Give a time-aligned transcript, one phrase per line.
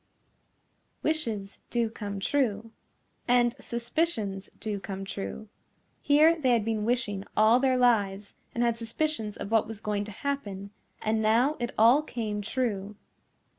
[1.03, 2.71] Wishes do come true.
[3.27, 5.47] And suspicions do come true.
[6.01, 10.05] Here they had been wishing all their lives, and had suspicions of what was going
[10.05, 10.71] to happen,
[11.03, 12.95] and now it all came true.